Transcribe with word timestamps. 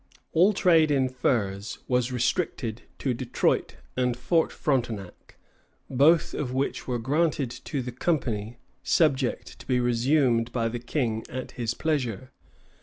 All 0.31 0.51
trade 0.51 0.89
in 0.89 1.09
furs 1.09 1.77
was 1.87 2.11
restricted 2.11 2.81
to 2.97 3.13
Detroit 3.13 3.75
and 3.95 4.17
Fort 4.17 4.51
Frontenac, 4.51 5.37
both 5.91 6.33
of 6.33 6.51
which 6.51 6.87
were 6.87 6.97
granted 6.97 7.51
to 7.65 7.83
the 7.83 7.91
company, 7.91 8.57
subject 8.81 9.59
to 9.59 9.67
be 9.67 9.79
resumed 9.79 10.51
by 10.51 10.69
the 10.69 10.79
King 10.79 11.23
at 11.29 11.51
his 11.51 11.75
pleasure. 11.75 12.31